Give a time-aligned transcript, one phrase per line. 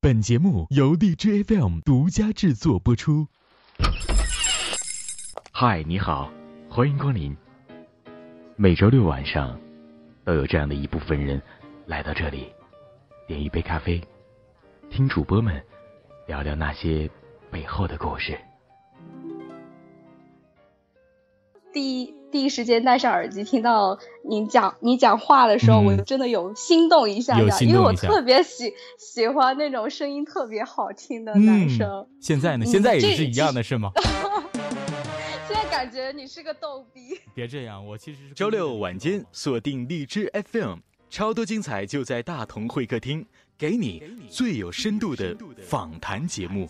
[0.00, 3.26] 本节目由荔枝 FM 独家制作播出。
[5.50, 6.30] 嗨，你好，
[6.70, 7.36] 欢迎光临。
[8.54, 9.58] 每周六晚上，
[10.24, 11.42] 都有这样的一部分人
[11.84, 12.46] 来到这里，
[13.26, 14.00] 点一杯咖啡，
[14.88, 15.60] 听主播们
[16.28, 17.10] 聊聊那些
[17.50, 18.38] 背后的故事。
[21.72, 32.06] 第一第一时间戴上耳机，听到你讲你讲话的时候，我真的有心动一下的，因为我特别喜喜欢那种声音特别好听的男生。
[32.20, 32.66] 现在呢？
[32.66, 33.90] 现在也是一样的，是吗？
[35.48, 37.18] 现在感觉你是个逗逼。
[37.34, 43.24] 别这样，我其实是周六晚间锁定荔枝 FM，超多精彩就在大同会客厅，
[43.56, 46.68] 给你最有深度的访谈节目。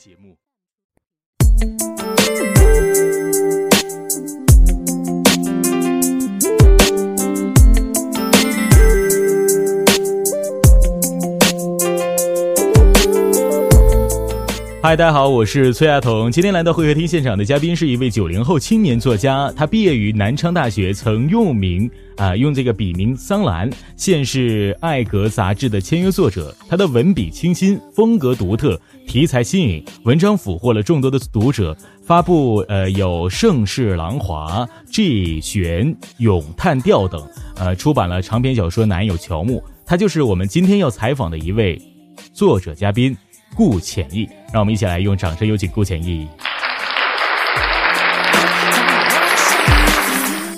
[14.81, 16.31] 嗨，大家好，我是崔亚彤。
[16.31, 26.55] 今天来到会客厅现场的嘉宾是一位九零后青年作家，他毕业于南昌大学，曾用名啊用这个笔名桑兰，现是《爱格》杂志的签约作者。
[26.69, 31.77] 他的文笔清新，风格独特，题材新颖，文章俘获了众多的读者。
[32.05, 35.87] 发布呃有《盛世狼华》《G 玄》
[36.19, 39.59] 《咏叹调》等，呃出版了长篇小说《男友乔木》。
[39.85, 41.83] 他就是我们今天要采访的一位
[42.33, 43.17] 作者嘉宾。
[43.57, 46.27] 顾浅意，让我们一起来用掌声有请顾浅意。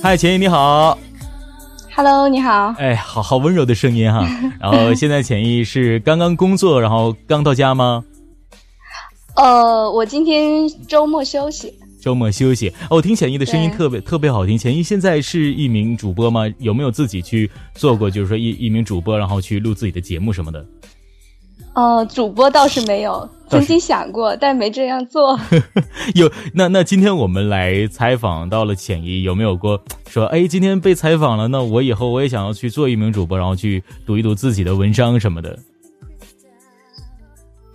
[0.02, 0.96] 嗨，浅意你好。
[1.94, 2.72] Hello，你好。
[2.78, 4.24] 哎，好好温柔的声音哈。
[4.60, 8.04] 然后现在浅意是刚刚工作，然后刚到家吗？
[9.34, 11.74] 呃，我今天周末休息。
[12.00, 12.72] 周末休息。
[12.88, 14.56] 哦，听浅意的声音特别特别好听。
[14.56, 16.42] 浅意现在是一名主播吗？
[16.58, 18.08] 有没有自己去做过？
[18.08, 20.64] 就是说一一名主播，然后去录自己的节目什么的？
[21.72, 25.38] 呃，主播倒是没有，曾经想过，但没这样做。
[26.14, 35.58] 有那那今天我们来采访到了浅一，有没有过说，哎，今天被采访了，那我以后我也想要去做一名主播，然后去读一读自己的文章什么的。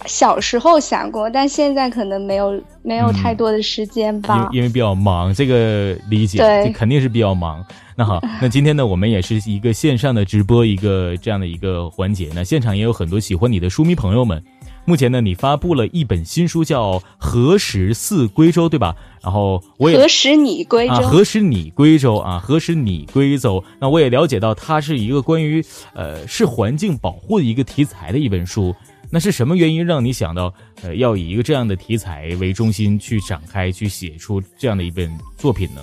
[0.05, 7.65] 小时候想过，但现在可能没有没有太多的时间吧，因为比较忙，这个理解，对，肯定是比较忙。
[7.97, 12.29] 那好，那今天呢，我们也是一个线上的直播，一个这样的一个环节。
[12.35, 14.43] 那现场也有很多喜欢你的书迷朋友们。
[14.83, 18.95] 目前呢，你发布了一本新书，叫《何时似归舟》，对吧？
[19.23, 20.95] 然后我也何时你归舟？
[20.95, 22.37] 何时你归舟啊？
[22.37, 23.63] 何时你归舟？
[23.79, 25.63] 那我也了解到，它是一个关于
[25.93, 28.75] 呃，是环境保护的一个题材的一本书。
[29.09, 35.81] 那是什么原因让你想到，呃，要以一个这样的题材为中心去展开，去写出这样的一本作品呢？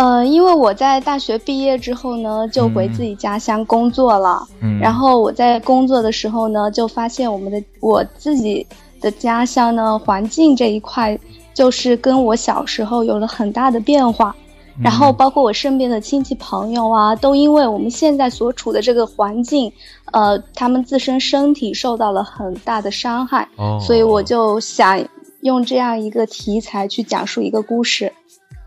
[0.00, 4.42] 呃，因为我在大学毕业之后呢，就回自己家乡工作了。
[4.62, 4.78] 嗯。
[4.78, 8.66] 然后我在工作的时候呢，就发现我们的我自己
[8.98, 11.18] 的家乡呢，环境这一块，
[11.52, 14.34] 就是跟我小时候有了很大的变化。
[14.82, 19.70] 然后，包括我身边的亲戚朋友啊，都因为我们现在所处的这个环境，
[20.12, 23.46] 呃，他们自身身体受到了很大的伤害，
[23.78, 24.98] 所以我就想
[25.42, 28.10] 用这样一个题材去讲述一个故事。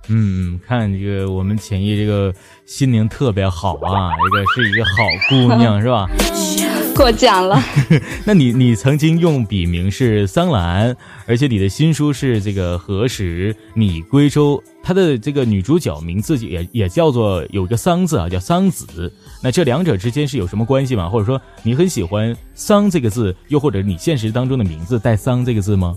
[0.10, 2.34] 嗯，看这个我们浅意这个
[2.66, 4.92] 心灵特别好啊，这个是一个好
[5.30, 6.10] 姑娘是吧？
[6.96, 7.60] 过奖了。
[8.24, 19.12] 那你你曾经用笔名是桑兰，而且你的新书是这个何时你归舟，它的这个女主角名字也也叫做有个桑字啊，叫桑子。
[19.42, 21.10] 那这两者之间是有什么关系吗？
[21.10, 25.96] 或者说你很喜欢桑这个字，又或者你现实当中的名字带桑这个字吗？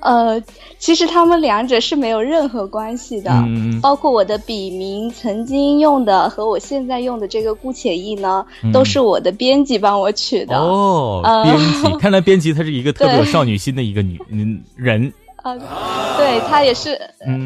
[0.00, 0.40] 呃，
[0.78, 3.30] 其实他们两者是没有任何关系的，
[3.82, 10.56] 包括我的笔名曾经用的和我现在用的这个顾且意呢，都是我的编辑帮我取的。
[10.56, 15.12] 哦，编辑， 看来编辑她是一个特别有少女心的一个女嗯人。
[15.42, 15.56] 啊，
[16.16, 16.98] 对，她也是，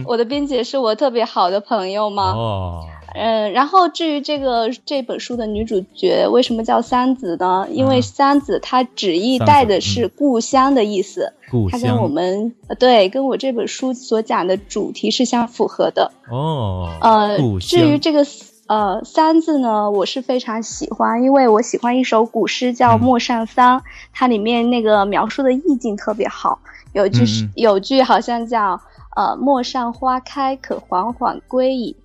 [0.06, 2.32] 我的编辑也是我特别好的朋友嘛。
[2.32, 2.84] 哦。
[3.14, 7.66] 嗯，然后至于这个这本书的女主角为什么叫三子呢？
[7.70, 11.34] 因为三子她旨意带的是故乡的意思，
[11.70, 16.10] 它跟我们对跟我这本书所讲的主题是相符合的。
[16.30, 18.26] 哦，呃，至于这个
[18.68, 23.80] 呃三字呢，我是非常喜欢，因为我喜欢一首古诗叫《陌上桑》，
[24.12, 26.58] 它里面那个描述的意境特别好，
[26.92, 28.80] 有句是有句好像叫
[29.16, 31.96] 呃陌上花开，可缓缓归矣。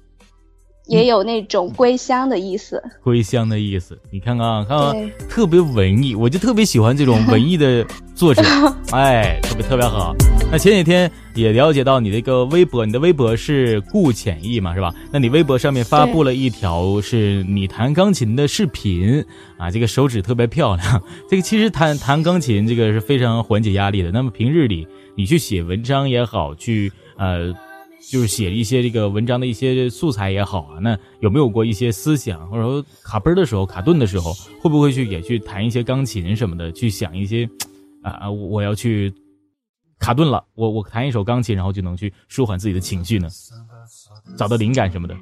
[0.88, 7.86] 也有那种归乡的意思，归乡的意思，你看看，看看，特别文艺，我就特别喜欢这种文艺的
[8.16, 8.42] 作者，
[8.92, 10.16] 哎，特别特别好。
[10.50, 14.94] 那前几天也了解到你的一个微博，你的微博是顾浅意嘛，是吧？
[15.12, 19.22] 那你微博上面发布了一条是你弹钢琴的视频
[19.57, 21.04] 啊，这个手指特别漂亮。
[21.30, 24.10] 这个其实弹弹钢琴这个是非常缓解压力的。
[24.10, 27.54] 那么平日里你去写文章也好，去呃
[28.09, 37.50] 就是写一些这个文章的一些素材也好啊，那有没有过一些思想，或者说卡崩的时候、卡顿的时候，会不会去也去弹一些钢琴什么的，去想一些
[38.01, 39.13] 啊，我要去。
[40.00, 43.27] 卡顿了，我我弹一首钢琴，然后就能去舒缓自己的情绪呢，
[44.38, 45.18] 找到灵感什么的。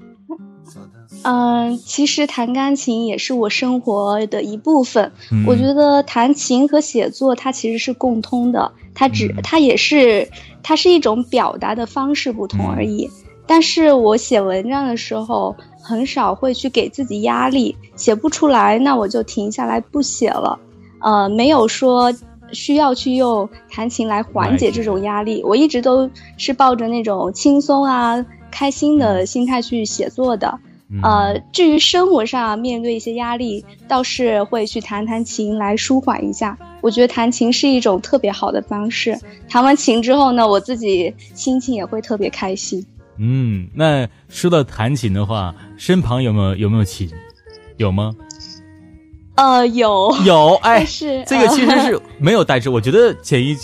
[1.25, 5.11] 嗯，其实弹钢琴也是我生活的一部分。
[5.47, 10.29] 我觉得弹琴和写作它其实是共通的，它只它也是
[10.61, 13.09] 它是一种表达的方式不同而已。
[13.47, 20.59] 但是我写文章的时候很少会去给自己压力，写不出来那我就停下来不写了。
[21.01, 22.13] 呃，没有说。
[22.51, 26.07] 需要去用弹琴来缓解这种压力，我一直都
[26.37, 30.59] 是抱着那种轻松啊、开心的心态去写作的。
[31.03, 36.57] 呃，至于生活上面对一些压力，倒是会去弹弹琴来舒缓一下。
[36.81, 39.19] 我觉得弹琴是一种特别好的方式。
[39.49, 42.85] 弹完琴之后呢，我自己心情也会特别开心。
[43.17, 47.09] 嗯，那说到弹琴的话，身旁有没有有没有琴？
[47.77, 48.13] 有吗？
[49.35, 53.55] 呃，有有，哎， 是这个其实是没有，但是我觉得潜意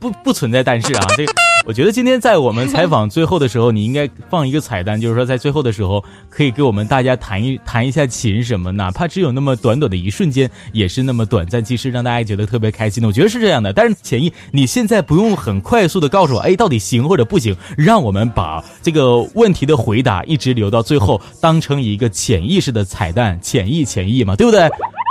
[0.00, 1.32] 不不存在，但是啊，这个
[1.70, 13.06] 我觉得今天在我们采访最后的时候，你应该放一个彩蛋，就是说在最后的时候可以给我们大家弹一弹一下琴什么，哪怕只有那么短短的一瞬间，也是那么短暂，其实让大家觉得特别开心的。
[13.06, 24.68] 我觉得是这样的，但是潜意你现在不用很快速的告诉我，哎，到底行或者不行，让我们把这个问题的回答一直留到最后，当成一个潜意识的彩蛋，潜意潜意嘛，对不对？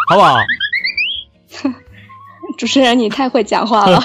[0.10, 0.36] 好不好？
[2.58, 4.02] 主持人，你太会讲话了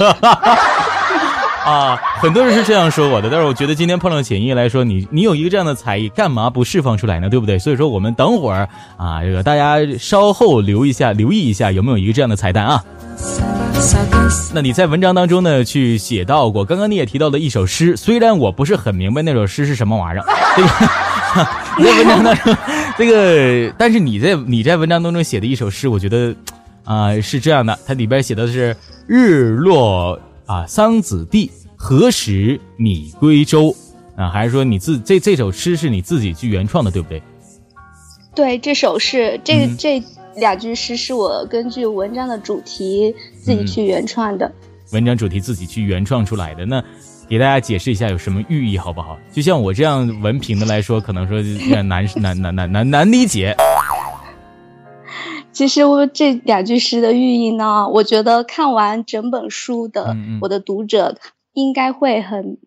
[1.64, 1.96] 啊！
[2.20, 7.28] 很多人是这样说我的，但是我觉得今天碰到简易来说，你你有一个这样的才艺，干嘛不释放出来呢？
[7.30, 7.58] 对不对？
[7.58, 12.84] 所以说，我们等会儿啊，这个大家稍后留一下，留意一下有没有一个这样的彩蛋啊。
[14.54, 20.24] 那你在文章当中呢，去写到过，刚刚你也提到了一首诗，虽然我不是很明白那首诗是什么玩意儿，
[20.56, 20.68] 这个
[21.90, 22.56] 在文章当中。
[22.96, 26.34] 这个，但是你在你在文章当中写的一首诗，我觉得，
[26.84, 28.76] 啊，是这样的，它里边写的是
[29.06, 33.74] “日落啊，桑梓地，何时你归舟”，
[34.16, 37.22] 啊，还是说你自这这首诗是你自己去原创的，对不对？
[38.34, 40.02] 对，这首是这这
[40.36, 44.52] 两句诗是我根据文章的主题自己去原创的，
[44.92, 46.82] 文章主题自己去原创出来的那。
[47.26, 49.18] 给大家解释一下有什么寓意好不好？
[49.32, 53.56] 就像我这样文凭的来说，可能说有点难难难难难难理解。
[55.54, 61.16] 其实我这两句诗的寓意呢，我觉得看完整本书的我的读者
[61.52, 62.58] 应该会很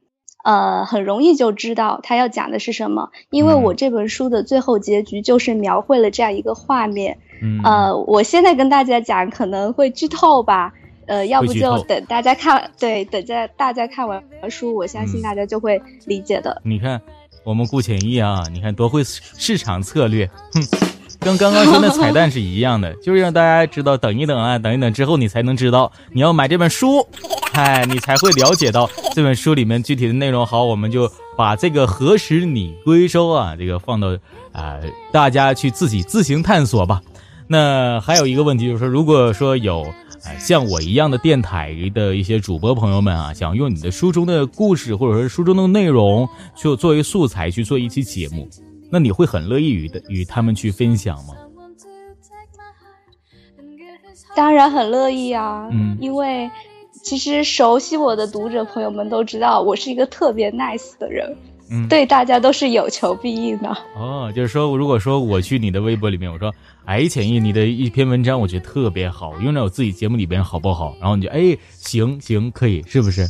[0.43, 7.19] 呃很容易就知道他要讲的是什么，因为我这本书的最后结局就是描绘了这样一个画面。
[7.63, 10.73] 呃，我现在跟大家讲可能会剧透吧。
[11.05, 16.61] 呃，要不就等大家看，对，等在大家看完书，我相信大家就会理解的。
[16.65, 17.01] 你看，
[17.45, 20.61] 我们顾浅意啊，你看多会市场策略，哼，
[21.19, 27.05] 跟刚刚说的彩蛋是一样的，就是让大家知道，等一等啊，等一等之后你才能知道，你要买这本书，
[27.53, 30.45] 哎，你才会了解到这本书里面具体的内容。
[30.45, 34.17] 好，我们就把这个何时你归收啊，这个放到
[34.51, 34.79] 啊，
[35.11, 37.01] 大家去自己自行探索吧。
[37.47, 39.85] 那还有一个问题就是说，如果说有。
[40.39, 48.49] 像我一样的电台的一些主播朋友们啊，想用你的书中的故事或者说书中的内容，就作为素材去做一期节目，
[48.89, 51.33] 那你会很乐意与的与他们去分享吗？
[54.35, 56.49] 当然很乐意啊，嗯，因为
[57.03, 61.35] 其实熟悉我的读者朋友们都知道，我是一个特别 nice 的人。
[61.69, 63.69] 嗯，对，大家都是有求必应的。
[63.97, 66.53] 哦，就是说，如果说我去你的微博里面，我说，
[66.85, 70.95] 哎，浅意，你的一篇文章，我觉得特别好，用在我自己节目里边好不好？
[71.01, 73.27] 然后你就，哎，行行，可以，是不是？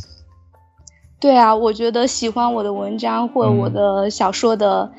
[1.18, 4.92] 对啊，我觉得喜欢我的文章或我的小说的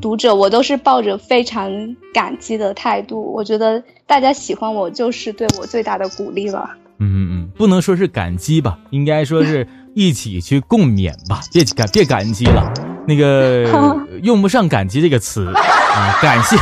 [0.00, 1.70] 读者，我都是抱着非常
[2.12, 3.32] 感激的态度。
[3.32, 6.70] 我觉得大家喜欢我，就是对我最大的鼓励了。
[6.98, 9.66] 嗯嗯嗯，不能说是感激吧，应该说是。
[9.94, 12.72] 一起去共勉吧，别感别感激了，
[13.06, 13.68] 那个
[14.24, 16.56] 用不上感激这个词啊，感谢。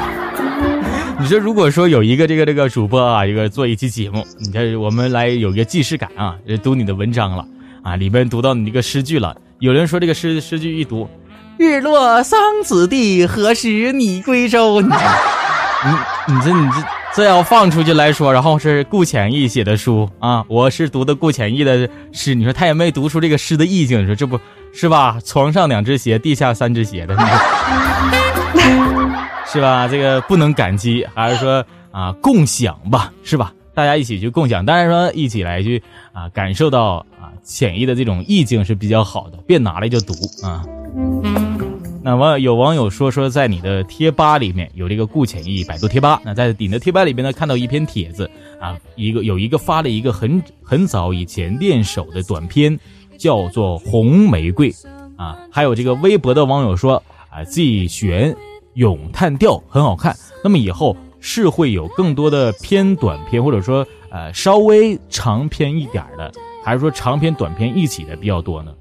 [1.20, 7.46] 你说如果说有一个这个这个主播啊，一个做一期节目，你看我们来有一个既视感啊，读你的文章了
[7.82, 11.06] 啊，里边读到你这个诗句了，有人说这个诗诗句一读，
[11.60, 14.80] 日落桑梓地，何时你归舟？
[14.80, 16.76] 你你这你这
[17.14, 24.40] 这要放出去来说，然后是顾浅意写的书啊，我是读的顾浅意的诗，你说他也没读出这个诗的意境，你说这不
[24.72, 25.18] 是吧？
[25.22, 27.20] 床上两只鞋，地下三只鞋的，你
[29.44, 29.86] 是吧？
[29.86, 33.52] 这个不能感激，还是说啊共享吧，是吧？
[33.74, 35.82] 大家一起去共享，当然说一起来去
[36.14, 40.64] 啊感受到啊浅意的这种意境是比较好的，别拿来就读啊。
[42.02, 46.20] 那网有网友说说，在你的贴吧里面有这个顾浅意百度贴吧。
[46.24, 48.28] 那在你的贴吧里边呢，看到一篇帖子
[48.58, 52.78] 啊，一个有一个发了一个很很早以前练手的短片，
[53.18, 54.72] 叫做《红玫瑰》
[55.16, 55.38] 啊。
[55.52, 58.34] 还有这个微博的网友说啊，自己选
[58.74, 60.16] 咏叹调很好看。
[60.42, 66.32] 那么以后是会有更多的偏短片，或者说呃稍微长篇一点的，
[66.64, 68.72] 还是说长篇短篇一起的比较多呢？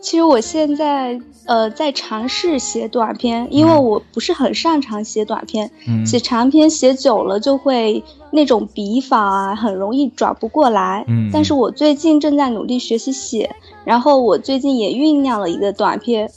[0.00, 5.70] 其实我现在呃在尝试写短篇，因为我不是很擅长写短篇，
[6.06, 11.04] 写长篇写久了就会那种笔法啊很容易转不过来。
[11.06, 13.54] 嗯，但是我最近正在努力学习写，
[13.84, 16.30] 然后我最近也酝酿了一个短篇，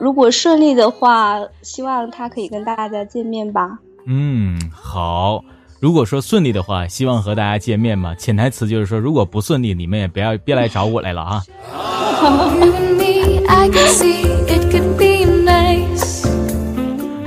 [0.00, 3.78] 如果顺利的话，希望它可以跟大家见面吧。
[4.06, 5.44] 嗯，好。
[5.84, 8.14] 如果说顺利的话，希望和大家见面嘛。
[8.14, 11.44] 潜台词就是说，如果不顺利，你们也不要别来找我来了啊。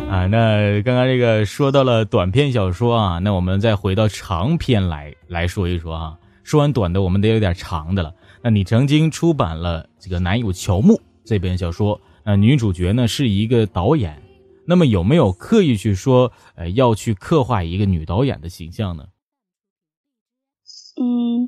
[0.09, 6.15] 啊，那刚刚这个说到了短篇小说啊，那我们再回到长篇来来说一说啊。
[6.43, 8.11] 说完短的，我们得有点长的了。
[8.41, 14.19] 那你曾经出版了这个《男友乔木》这本小说，那女主角呢是一个导演。
[14.67, 19.05] 那么有没有刻意去说，呃，要去刻画一个女导演的形象呢？
[20.99, 21.47] 嗯，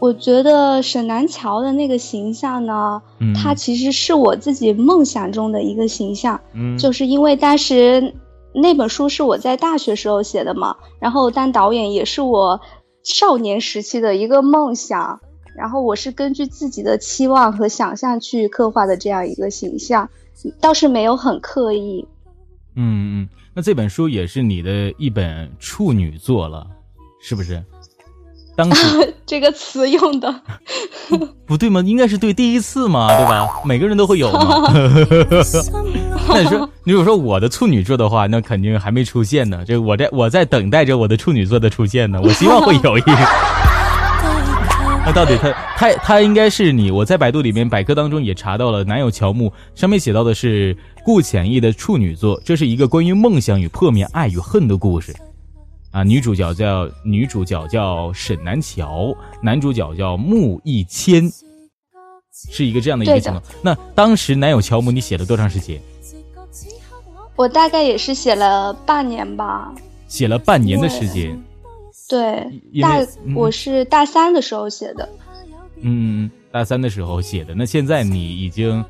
[0.00, 3.02] 我觉得沈南桥的那个形象呢，
[3.34, 6.40] 他其实是我自己梦想中的一个形象。
[6.54, 8.14] 嗯，就是因为当时
[8.54, 12.60] 那本书是我在大学时候写的嘛，然后当导演也是我
[13.02, 15.20] 少年时期的一个梦想，
[15.56, 20.08] 然后我是根据自己的期望和想象去刻画的这样一个形象，
[20.60, 22.06] 倒是没有很刻意。
[22.76, 26.66] 嗯嗯，那这本书也是你的一本处女作了，
[27.20, 27.62] 是不是？
[28.56, 30.34] 当时 这个词用的
[31.46, 31.82] 不对吗？
[31.84, 33.46] 应该是对第一次嘛，对吧？
[33.64, 34.62] 每个人都会有嘛。
[36.28, 39.62] 那你说，如果说我的处女座的话，那肯定还没出现呢。
[39.66, 42.18] 这我在我在等待着我的处女座的出现呢。
[42.22, 43.12] 我希望会有一个。
[45.06, 46.90] 那到底他他他应该是你？
[46.90, 55.14] 我在百度里面百科当中也查到了，男友乔木上面写到的是顾浅意的处女作，这是一个关于梦想与破灭、爱与恨的故事，
[55.92, 61.30] 啊，女主角叫女主角叫沈南乔，男主角叫穆一谦，
[62.50, 63.40] 是一个这样的一个情况。
[63.62, 65.80] 那当时男友乔木你写了多长时间？
[67.36, 69.72] 我大概也是写了半年吧，
[70.08, 71.40] 写了半年的时间。
[72.08, 72.46] 对，
[72.80, 73.00] 大
[73.34, 75.08] 我是大三的时候写的，
[75.80, 77.54] 嗯，大三的时候写的。
[77.54, 78.84] 那现在你已经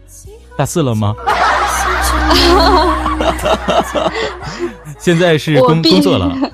[0.56, 1.14] 大四了吗？
[4.98, 6.52] 现在是工工作了，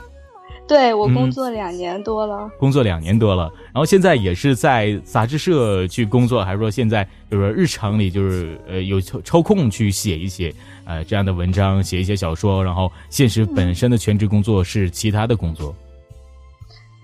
[0.69, 3.53] 对我工作两年多了，工作两年多了。
[3.67, 10.55] 然后现在也是在杂志社去工作，还是说现在就是说日常里就是呃有抽抽空去写一些
[10.85, 12.63] 呃这样的文章，写一些小说。
[12.65, 15.75] 然后现实本身的全职工作是其他的工作。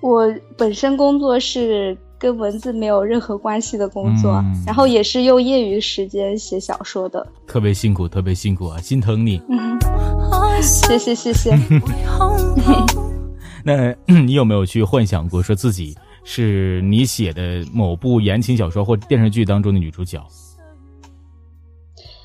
[0.01, 9.41] 我本身工作是跟文字没有任何关系的工作，然后也是用业余时间写小说的，特别辛苦，特别辛苦啊，心疼你。
[10.63, 11.57] 谢谢谢谢。
[13.65, 20.25] 那你有没有去幻想过，说自己是你写的某部言情小说或电视剧当中的女主角？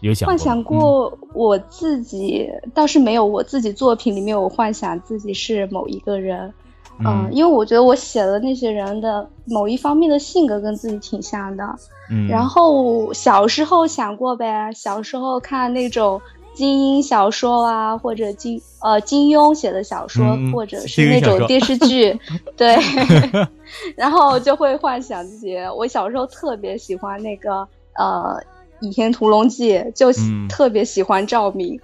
[0.01, 3.25] 有想幻想过我自己，倒是没有。
[3.25, 6.53] 我自己作品里面我幻想自己是某一个人。
[6.99, 11.63] 嗯，因为我觉得我写的那些人的某一方面的性格跟自己挺像的。
[12.09, 16.21] 嗯，然后小时候想过呗，小时候看那种
[16.53, 22.19] 精英小说啊，或者金呃金庸写的小说，或者是那种电视剧，
[22.55, 22.77] 对，
[23.97, 25.57] 然后就会幻想自己。
[25.75, 28.37] 我小时候特别喜欢那个呃
[28.85, 30.11] 《倚天屠龙记》，就
[30.47, 31.79] 特别喜欢赵敏，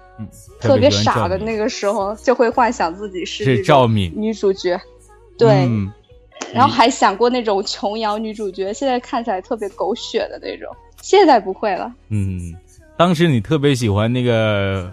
[0.60, 4.80] 特别傻的那个时候就会幻想自己是赵敏女主角。
[5.40, 5.68] 对，
[6.54, 10.68] 然后还想过那种琼瑶女主角，现在看起来特别狗血的那种，
[11.02, 11.92] 现在不会了。
[12.10, 12.54] 嗯，
[12.98, 14.92] 当时你特别喜欢那个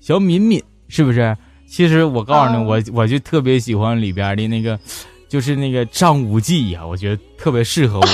[0.00, 1.36] 小敏敏，是不是？
[1.68, 4.78] 其实我告诉你，我我就特别喜欢里边的那个，
[5.28, 8.06] 就是那个张无忌呀，我觉得特别适合我。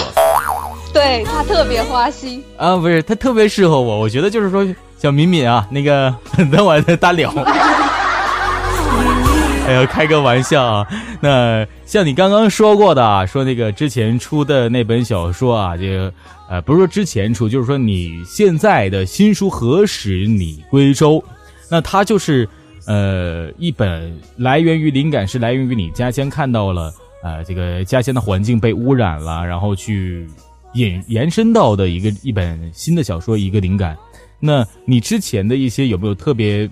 [0.93, 4.67] 对他特别花心啊，不是他特别适合我，我觉得就是说
[4.99, 6.13] 小敏敏啊，那个
[6.51, 7.33] 等我再单聊。
[9.71, 10.87] 哎呀， 开个玩笑啊。
[11.21, 16.13] 那像你刚刚说过的，啊说那个之前出的那本小说啊，这个
[16.49, 21.19] 呃，不是说之前出，就是说你现在的新书《何时你归州》，
[21.71, 22.49] 那它就是
[22.87, 30.27] 呃一本来源于灵感是来源于你家乡看到了呃这个家乡的环境被污染了，然后去
[30.75, 33.97] 引延伸到的一个一本新的小说一个灵感。
[34.41, 36.69] 那你之前的一些有没有特别？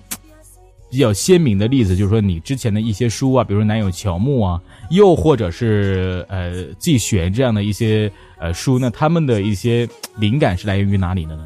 [0.89, 11.45] 比较鲜明的例子就是说，你之前的一些书啊，比如说《男友乔木》啊，又或者是呃《纪玄》这样的一些呃书，那他们的一些灵感是来源于哪里的呢？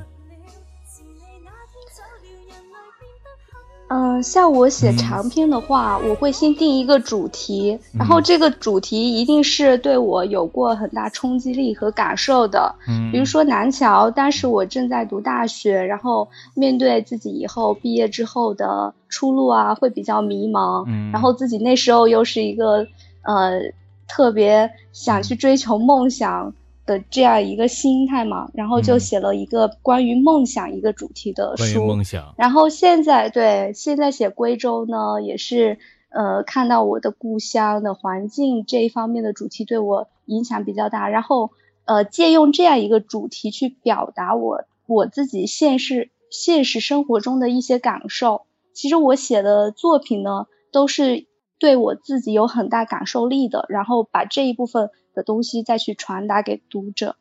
[3.89, 12.73] 嗯，像我写长篇的话，我会先定一个主题，然后这个主题一定是对我有过很大冲击力和感受的。
[12.87, 20.85] 嗯，比如说南桥，当时我正在读大学，然后面对自己以后毕业之后的出路啊，会比较迷茫。
[20.87, 22.87] 嗯，然后自己那时候又是一个
[23.21, 23.59] 呃
[24.07, 26.53] 特别想去追求梦想。
[26.85, 31.85] 的这样一个心态嘛，然后就写了一个关于梦想一个主题的书。
[31.85, 32.33] 梦想。
[32.37, 35.77] 然后现在对现在写归州呢，也是
[36.09, 41.07] 呃看到我的故乡的环境这一方面的主题对我影响比较大。
[41.07, 41.51] 然后
[41.85, 48.41] 呃借用这样一个主题去表达我我自己现实现实生活中的一些感受。
[48.73, 51.27] 其实我写的作品呢，都是
[51.59, 53.65] 对我自己有很大感受力的。
[53.69, 54.89] 然后把这一部分。
[55.13, 57.15] 的东西再去传达给读者，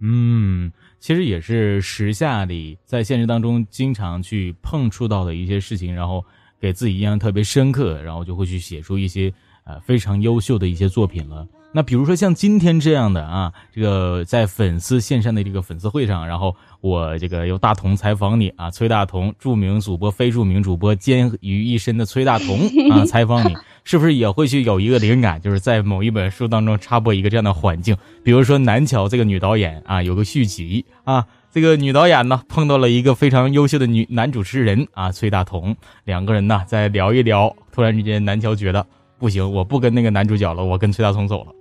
[0.00, 6.24] 嗯，其实也是时下里在现实当中经常去碰触到的一些事情，然后
[6.60, 9.32] 给自己印象特别深刻，然后就会去写出一些
[9.64, 11.46] 呃非常优秀的一些作品了。
[11.70, 22.58] 那比如说像今天这样的啊，这个在粉丝线上的这个粉丝会上，然后我这个由大同采访你啊，崔大同，著名主播、非著名主播兼于一身的崔大同
[22.90, 23.54] 啊， 采访你，
[23.88, 27.96] 是不是也会去有一个灵感，就是在某一本书当中插播一个这样的环境？
[28.22, 38.86] 比如说南桥这个女导演啊，有个续集啊，这个女导演呢碰到了一个非常优秀的女男主持人啊，崔大同，两个人呢再聊一聊，突然之间南桥觉得
[39.18, 41.52] 不行，我不跟那个男主角了，我跟崔大同走了。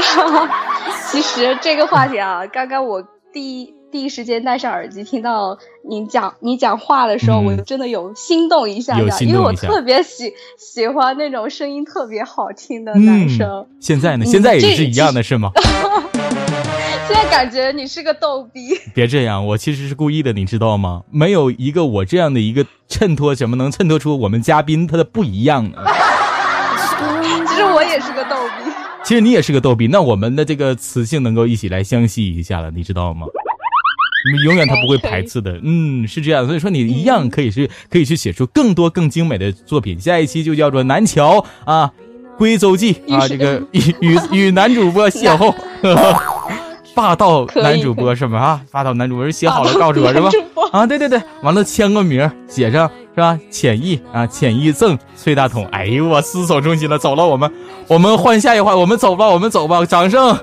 [1.10, 13.66] 其实这个话题啊，刚刚我第一第一时间戴上耳机听到你讲你讲话的时候，我真的有心动一下的，因为我特别喜喜欢那种声音特别好听的男生。
[13.80, 14.24] 现在呢？
[14.24, 15.50] 现在也是一样的是吗？
[17.08, 18.70] 现在感觉你是个逗逼。
[18.94, 21.02] 别这样，我其实是故意的，你知道吗？
[21.10, 25.78] 没有一个我这样的一个衬托，怎么能衬托出我们嘉宾他的不一样呢？
[27.48, 28.70] 其实我也是个逗逼。
[29.02, 33.26] 其实你也是个逗逼，那我们的这个磁性能够一起来相吸一下了，你知道吗？
[34.44, 36.46] 永远他不会排斥的，嗯，是这样。
[36.46, 39.98] 所以说你一样可以去可以去写出更多更精美的作品。
[39.98, 41.90] 下一期就叫做《南桥啊
[42.38, 45.54] 归舟记》啊，这个与与 与男主播邂逅。
[46.92, 48.38] 霸道男主播是吧？
[48.38, 50.28] 啊，霸道男主播写好了告诉我是吧？
[50.72, 53.38] 啊，对对对，完了签个名，写上是吧？
[53.48, 55.64] 浅意啊，浅意赠崔大同。
[55.66, 57.50] 哎呦，我思索中心了，走了，我们
[57.86, 60.36] 我们换下一话，我们走吧，我们走吧，掌声。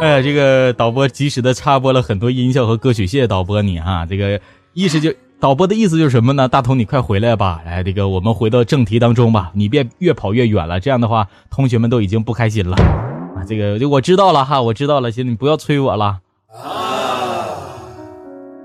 [0.00, 4.40] 哎呀，这个导播及时的插播了很多音效和歌曲，谢谢导播你哈，这个
[4.72, 5.12] 意思就。
[5.38, 6.48] 导播的意思就是什么呢？
[6.48, 7.60] 大同，你快回来吧！
[7.66, 9.50] 哎，这个我们回到正题当中吧。
[9.52, 12.74] 你别越跑越远了，这样的话，同学们都已经不开心了。
[12.74, 16.20] 啊，这个就我知道了哈，我知道了，行，你不要催我了。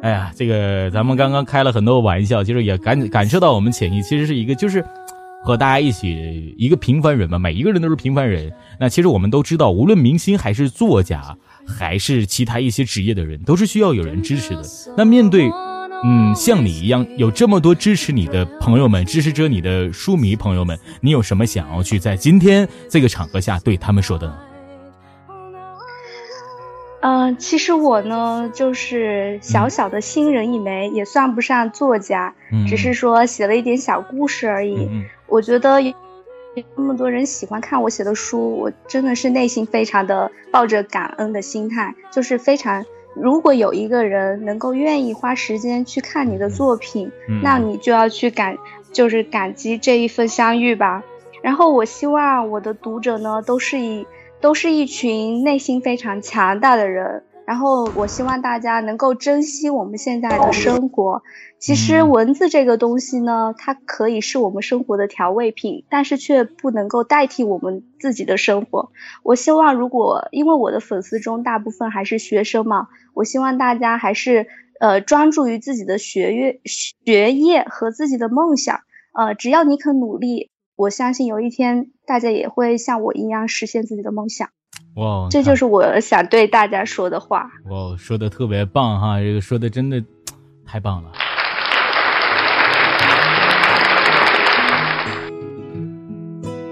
[0.02, 4.82] 哎呀，这个咱们刚刚开了很多玩笑，其实也感感受到我们潜意其实是一个，就是
[5.44, 8.52] 和大家一起一个平凡人嘛，每一个人都是平凡人。
[8.80, 14.64] 那其实我们都知道，无论明星还是作家，还是其他一些职业的人，都是需要有人支持的。
[14.98, 15.50] 那面对。
[16.04, 24.36] 嗯，像你一样有这么多支持你的朋友们，支持着你的书迷朋友们，你有什么想要去在今天这个场合下对他们说的呢？
[27.02, 32.34] 嗯，其实我呢，就是小小的新人一枚，也算不上作家，
[32.68, 34.90] 只是说写了一点小故事而已。
[35.32, 35.94] 我觉得有
[36.76, 42.86] 那么多人喜欢看我写的书，我真的是内心非常的抱着感恩的心态，就是非常。
[43.14, 48.58] 如果有一个人能够愿意花时间去看你的作品，那你就要去感，
[48.92, 51.04] 就是感激这一份相遇吧。
[51.42, 54.06] 然后我希望我的读者呢，都是以
[54.40, 57.24] 都是一群内心非常强大的人。
[57.52, 61.22] 然后我希望大家能够珍惜我们现在的生活。
[61.60, 68.94] 其实文字这个东西呢，它可以是我们生活的调味品，但是却不能够代替我们自己的生活。
[69.22, 74.48] 我希望，如果因为我的粉丝中大部分还是学生嘛，我希望大家还是
[74.80, 78.80] 呃专注于自己的学业、学业和自己的梦想。
[79.12, 84.48] 呃，只要你肯努力，我相信有一天大家也会像我一样实现自己的梦想。
[84.96, 87.50] 哇，这就是我想对大家说的话。
[87.70, 90.04] 哇，说的特别棒哈，这个说的真的
[90.66, 91.12] 太棒了。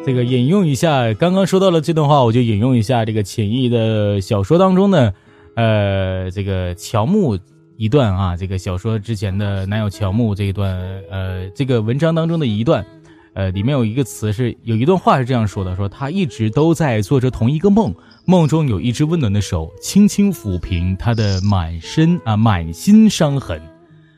[0.06, 5.14] 这个引用一下，刚刚说到了这段话，我就引用一下这个浅意的小说当中的，
[5.56, 7.38] 呃，这个乔木
[7.78, 10.76] 一段啊，这个小说之前的男友乔木这一段，
[11.12, 12.84] 呃，这个文章当中的一段，
[13.34, 17.94] 呃，里面有一个词是有一段话是这样说的，说他一直都在做着同一个梦，
[18.26, 23.62] 梦中有一只温暖的手轻轻抚平他的满身啊满心伤痕，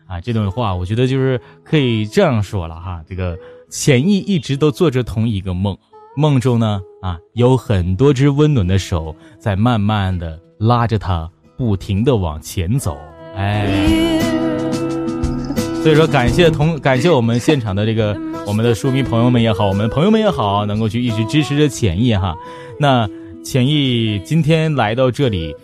[0.07, 3.37] 啊，这段话我觉得就是可以这样说了哈，这个。
[3.73, 5.77] 潜意一直都做着同一个梦，
[6.17, 12.97] 梦中呢，啊，有很多只温暖的手在慢慢的拉着他，不停的往前走。
[13.33, 13.65] 哎，
[15.81, 18.15] 所以说感谢同感谢我们现场的这个
[18.45, 22.35] 我们的书迷朋友们也好，我们朋友们也好，能够去一直支持着浅意哈。
[22.79, 23.09] 那
[23.43, 25.55] 浅意今天来到这里，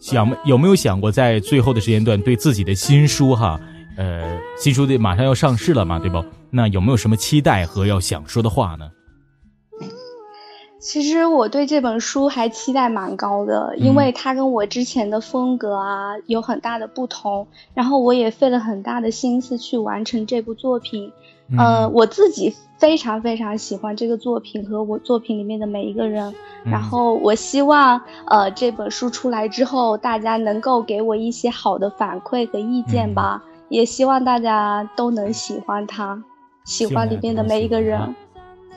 [0.00, 3.58] 想有没有想过在最后的时间段对自己的新书哈，
[3.96, 6.22] 呃，新书的马上要上市了嘛，对不？
[6.50, 8.90] 那有没有什么期待和要想说的话呢？
[10.80, 21.12] 其实我对这本书还期待蛮高的，因为它跟我之前的风格啊有很大的不同，然后我也费了很大的心思去完成这部作品。
[21.58, 26.32] 呃，我自己非常非常喜欢这个作品和我作品里面的每一个人，
[26.64, 36.22] 然后我希望呃这本书出来之后，大家能够给我一些好的反馈和意见吧，也希望大家都能喜欢它。
[36.64, 38.14] 喜欢里面的每一个人，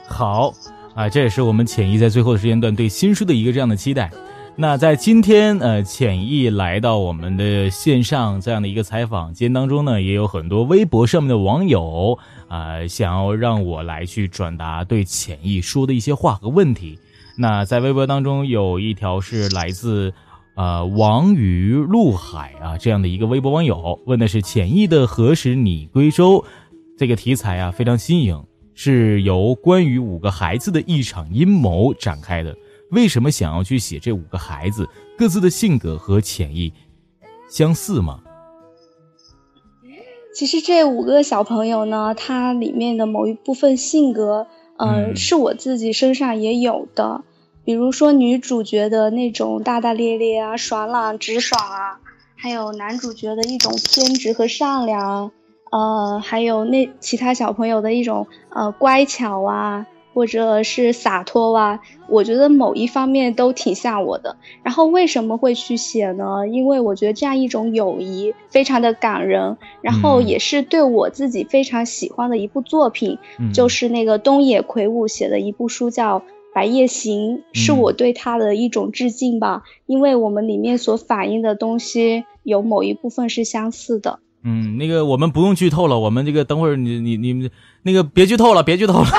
[0.08, 0.52] 好
[0.94, 4.10] 啊，这也是我们浅意在最后的时间段对新书的一个这样的期待。
[4.56, 16.96] 那在今天呃，浅意来到我们的线上这样的一个采访间当中呢，也有很多微博上面的网友啊，想要让我来去转达对浅意说的一些话和问题。
[17.36, 20.14] 那在微博当中有一条是来自
[20.54, 26.44] 呃王于陆海啊这样的一个微博网友问的是浅意的何时你归舟。
[26.96, 28.40] 这个题材啊非常新颖，
[28.74, 32.54] 是由关于五个孩子的一场阴谋展开的。
[32.90, 34.88] 为什么想要去写这五个孩子？
[35.16, 36.72] 各自的性格和潜意
[37.48, 38.20] 相似吗？
[40.34, 47.22] 其实这五个小朋友呢，他里面的某一部分性格，呃，是我自己身上也有的。
[47.64, 52.00] 比如说女主角的那种大大咧咧啊、爽朗直爽啊，
[52.34, 55.30] 还有男主角的一种偏执和善良。
[55.74, 64.36] 呃，还有那其他小朋友的一种呃乖巧啊，或者是洒脱啊，我觉得某一方面都挺像我的。
[64.62, 66.46] 然后为什么会去写呢？
[66.48, 73.18] 因为我觉得这样一种友谊非常的感人，然后也是对我自己非常喜欢的一部作品，
[73.52, 76.20] 就是那个东野圭吾写的一部书叫
[76.54, 79.64] 《白夜行》，是我对他的一种致敬吧。
[79.86, 84.20] 因为我们里面所反映的东西有某一部分是相似的。
[84.44, 87.50] 嗯，那个我们不用剧透了，我们这个等会儿你你你们
[87.82, 89.06] 那个别剧透了，别剧透了。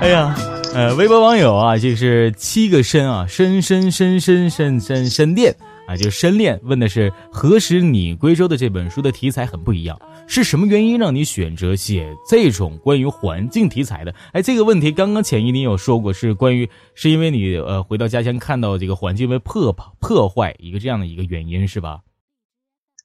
[0.00, 0.36] 哎呀，
[0.74, 5.56] 呃，微博网友啊，就是七个深啊，深深深深深深深恋
[5.88, 14.14] 啊，就深恋，问的是何时你归州的这本书的题材很不一样，是什么原因让你选择写这种关于环境题材的？
[14.32, 22.00] 哎，这个问题刚刚浅一你有说过，是关于是因为你呃回到家乡看到这个环境被破破坏一个这样的一个原因是吧？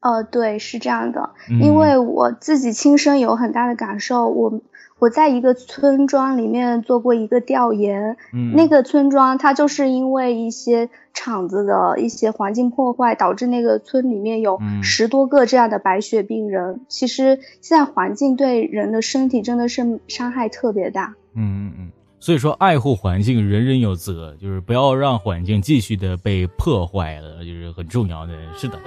[0.02, 1.32] 呃，对，是这样的，
[1.62, 4.62] 因为我自己亲身有很大的感受，我
[4.98, 8.16] 我在一个村庄里面做过一个调研，
[8.56, 16.80] 那个村庄它就是因为一些厂子的一些环境破坏，导致那个村里面有十多个这样的白血病人。
[16.88, 21.16] 其实现在环境对人的身体真的是伤害特别大。
[21.36, 28.34] 嗯嗯嗯，所以说爱护环境，人人有责，就是不要让环境继续的被破坏了，就是很重要的。
[28.56, 28.80] 是的。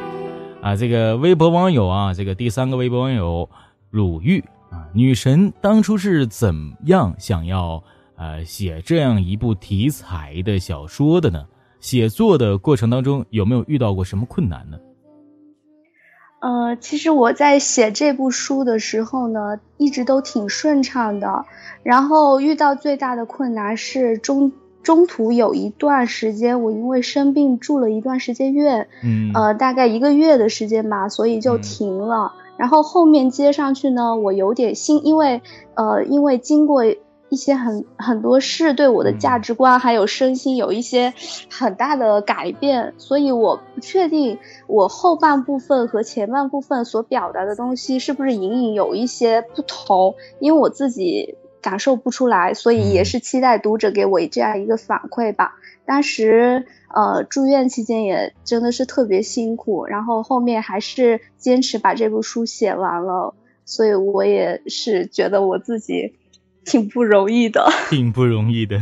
[0.63, 3.51] 啊，这个微博网友啊，这个第三个微博网友
[3.91, 4.39] 鲁豫
[4.71, 7.83] 啊，女神当初是怎样想要
[8.17, 11.45] 呃写这样一部题材的小说的呢？
[11.81, 14.79] 写作的过程当中有没有遇到过什么困难呢？
[16.41, 21.45] 呃，其实我在写这部书的时候呢，一直都挺顺畅的，
[21.83, 24.53] 然后遇到最大的困难是中。
[24.83, 32.33] 中途有一段时间，我因为生病住了一段时间院，嗯，呃，大概一个月的时间吧，所以就停了。
[32.57, 35.41] 然后后面接上去呢，我有点心，因为
[35.75, 41.15] 呃，因为经过一些很很多事，对我的价值观还有身心有一些
[41.51, 55.55] 很大的改变，所以我不确定我后半部分和前半部分所表达的东西是不是隐隐有一些不同，因为我自己感受不出来，所以也是期待读者给我这样一个反馈吧。
[55.87, 56.67] 当时。
[56.95, 66.13] 呃，住院期间也真的是特别辛苦，然后后面还是坚持把这部书写完了，所以我也是觉得我自己
[66.67, 68.79] 挺不容易的， 挺不容易的。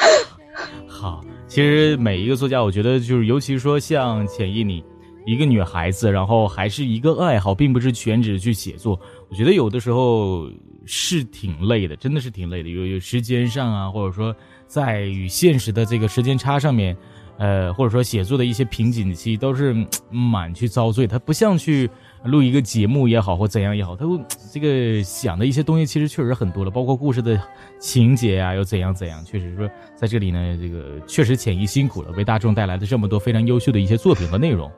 [0.86, 4.84] 好，其实每一个作家，我觉得就是，尤其说像浅意你
[5.24, 10.46] 一个女孩子，然后还是一个爱好，并不是全职去写作，我觉得有的时候
[10.86, 14.34] 是挺累的，真的是挺累的，有有时间上啊，或者说
[14.66, 16.96] 在与现实的这个时间差上面。
[17.36, 19.74] 呃，或者说写作的一些瓶颈期都是
[20.08, 21.90] 满去遭罪，他不像去
[22.26, 24.04] 录一个节目也好，或怎样也好，他
[24.52, 27.36] 这个想的一些东西其实确实很多了，包括故事的
[27.80, 34.70] 情节啊，又怎样怎样，确实说在这里呢，这个确实浅意辛苦了，为大众带来的这么多非常优秀的一些作品和内容。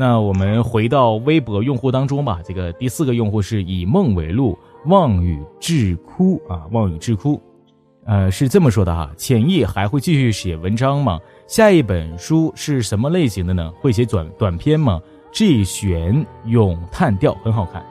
[0.00, 4.56] 那我们回到微博用户当中吧，这个第四个用户是以梦为路，
[4.86, 7.42] 望雨至哭啊，望雨至哭，
[8.04, 11.18] 呃，是这么说的哈，浅意还会继续写文章吗？
[11.48, 13.72] 下一本书是什么类型的呢？
[13.80, 17.84] 会写短短篇吗？G 玄咏叹调很好看。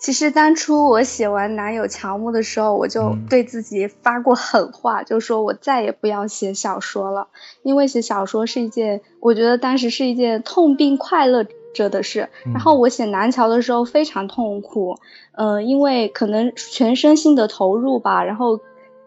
[0.00, 7.28] 其实当初我写完《男友乔木》的时候，我就对自己发过狠话，就说我再也不要写小说了，
[7.62, 12.30] 因为写小说是一件，我觉得当时是一件痛并快乐着的事。
[12.46, 14.96] 然后我写《南桥》的时候非常痛苦，
[15.32, 18.58] 嗯，因为可能全身心的投入吧，然后。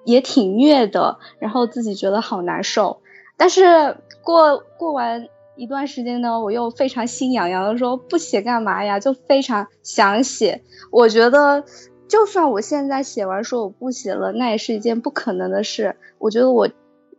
[0.05, 2.99] 也挺虐的，然后自己觉得好难受，
[3.37, 8.99] 但是过过完一段时间呢，我又非常心痒痒的说不写干嘛呀？
[8.99, 10.63] 就非常想写。
[10.91, 11.63] 我觉得
[12.07, 15.95] 就算我现在写完说我不写了，那也是一件不可能的事。
[16.17, 16.69] 我觉得我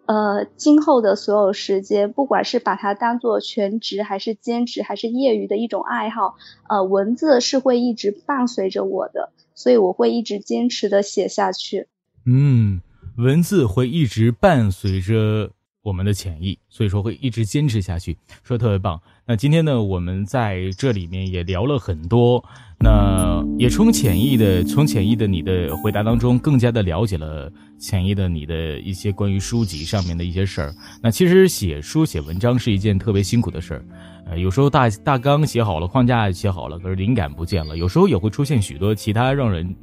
[0.07, 6.35] 呃今后的所有时间，不管是把它当做全职还是兼职还是业余的一种爱好，
[6.68, 11.87] 呃，文字是会一直伴随着我的，所以我会一直坚持的写下去。
[12.27, 12.81] 嗯，
[13.16, 15.51] 文字会一直伴随着
[15.85, 18.99] 我们的潜意，所以说会一直坚持下去，说特别棒。
[19.27, 22.42] 那今天呢，我们在这里面也聊了很多，
[22.81, 30.75] 那也从潜意的从潜意的你的回答当中，更加的了解了潜意的你的一些关于书籍上面的一些事儿。
[31.03, 33.85] 那其实写书写文章是一件特别辛苦的事儿，
[34.31, 39.77] 呃，有时候大大纲写好了，框架写好了，可是灵感不见了，有时候也会出现许多其他让人。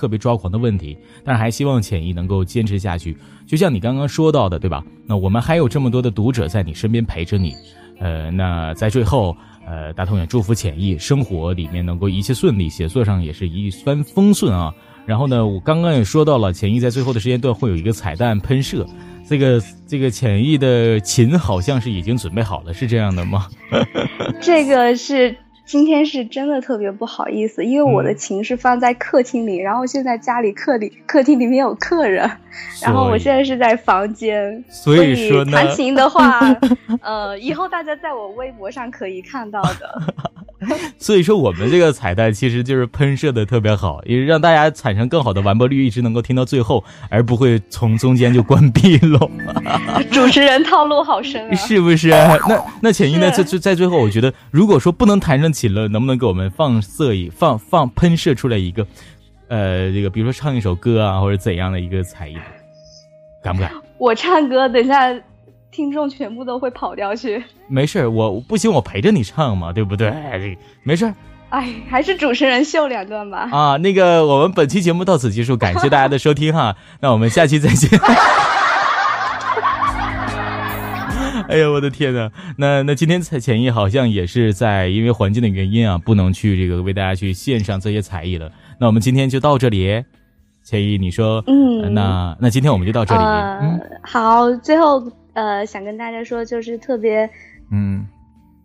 [0.00, 3.14] 特别抓狂的问题，但是还希望浅意能够坚持下去。
[3.46, 4.82] 就像你刚刚说到的，对吧？
[5.06, 7.54] 那我们还有这么多的读者在你身边陪着你，
[7.98, 9.36] 呃，那在最后，
[9.66, 14.72] 呃，大同也祝福浅意生活里面能够一切顺利，写作上也是一帆风顺啊。
[15.04, 18.86] 然后呢，我刚刚也说到了，浅意在最后的时间段会有一个彩蛋喷射，
[19.28, 23.46] 这个这个浅意的琴好像是已经准备好了，是这样的吗？
[24.40, 25.36] 这个是。
[25.70, 32.28] 今天是真的特别不好意思，因为我的琴是放在客厅里，然后现在家里客里客厅里面有客人，
[32.82, 36.40] 然后我现在是在房间，所以说弹琴的话，
[37.02, 40.02] 呃，以后大家在我微博上可以看到的。
[40.98, 49.18] 所以说，我们这个彩蛋其实就是喷射的特别好，也让大家产生更好的完播率，一直能够听到最后，而不会从中间就关闭了。
[50.12, 51.54] 主持人套路好深啊！
[51.54, 52.08] 是不是？
[52.10, 53.30] 那那浅意呢？
[53.30, 58.86] 在在在最后，我觉得如果说不能弹上琴了，能不能给我们放色一放放喷射出来一个，
[59.48, 62.36] 呃，这个比如说唱一首歌啊，或者怎样的一个才艺？
[63.42, 63.72] 敢不敢？
[63.96, 65.10] 我唱歌，等一下。
[65.70, 67.42] 听众全部都会跑掉去。
[67.68, 70.12] 没事我不行，我陪着你唱嘛，对不对？
[70.82, 71.12] 没事
[71.50, 73.48] 哎，还是主持人秀两段吧。
[73.50, 76.76] 啊，那个，我们本期节目到此结束，感谢大家的收听哈。
[77.02, 77.90] 那我们下期再见。
[81.48, 88.52] 哎呀，我的天呐，那那今天才潜意好像也是在因为环境的原因啊，不能去这个为大家去献上这些才艺了。
[88.78, 90.04] 那我们今天就到这里。
[90.62, 93.20] 潜意，你说，嗯，那那今天我们就到这里。
[93.20, 95.10] 嗯，好，最后。
[95.34, 97.30] 呃，想跟大家说，就是特别，
[97.70, 98.06] 嗯，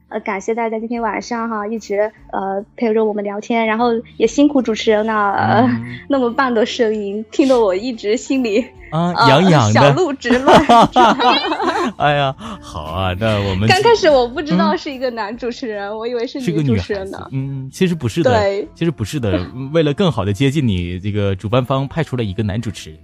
[0.10, 5.69] 呃，感谢大家今天晚上哈一直呃陪着我们聊天，然后也辛苦主持人了，
[6.10, 10.60] 那么棒的声音，听得我一直心里啊痒痒的，小鹿直乱。
[11.97, 17.28] 哎呀，好啊，那我们刚开始我不知道是一个男主持人，我以为是女主持人呢。
[17.32, 19.39] 嗯，其实不是的，对，其实不是的，
[19.71, 22.99] 为了更好的接近你，这个主办方派出了一个男主持人。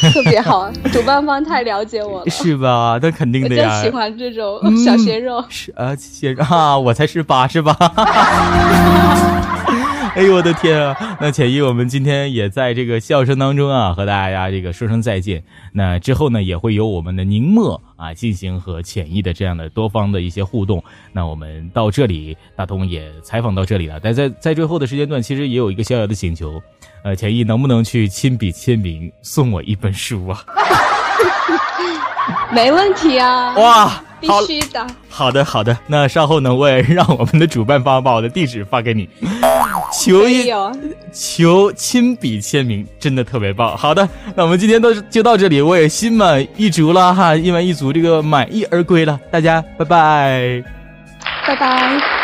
[0.12, 2.98] 特别好，主办方太了解我了，是吧？
[3.02, 7.76] 那肯定的呀，我就喜欢这种小鲜肉，是啊，鲜肉啊，我才十八，是吧？
[10.16, 11.16] 哎呦我的天啊！
[11.20, 15.42] 那浅意，我们今天也在这个笑声当中啊，和大家这个说声再见。
[15.72, 20.82] 那之后呢，也会有我们的宁墨啊进行和浅意的这样的多方的一些互动。
[21.12, 24.00] 那我们到这里，大同也采访到这里了。
[24.02, 26.60] 但在在最后的时间段，其实也有一个小小的请求，
[27.04, 30.44] 呃，浅意能不能去亲笔签名送我一本书啊？
[32.52, 33.54] 没问题啊！
[33.54, 34.04] 哇。
[34.20, 39.08] 必须的，好的好的，那稍后呢，我也让我们的主办方把我的地址发给你，
[39.92, 40.50] 求一
[41.12, 43.76] 求亲笔签名，真的特别棒。
[43.76, 49.18] 好的，那我们今天都就到这里，我也心满意足了哈，心满意足，这个满意而归了。
[49.30, 50.62] 大家拜拜，
[51.46, 52.19] 拜拜。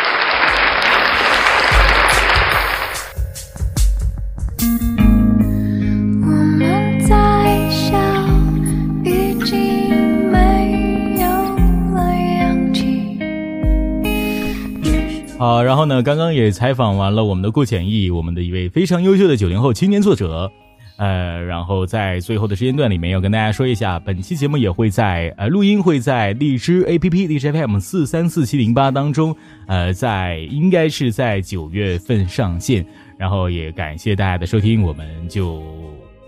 [15.37, 20.51] 好，然后呢，刚刚也采访完了我们的顾浅意，我们的一位非常优秀的九零后青年作者，
[20.97, 29.35] 呃，然后在最后的时间段里面要跟大家说一下，本期节目也会在呃录音会在荔枝 A P P 荔枝 F M 四三四七零八当中，
[29.67, 32.83] 呃，在应该是在九月份上线，
[33.15, 35.61] 然后也感谢大家的收听，我们就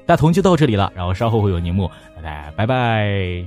[0.06, 3.44] 大同就到这里了，然后稍后会有节目，大家拜拜。